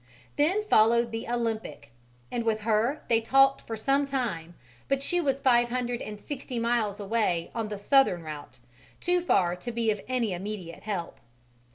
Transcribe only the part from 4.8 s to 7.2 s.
but she was five hundred and sixty miles